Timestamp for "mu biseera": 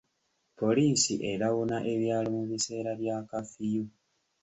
2.35-2.91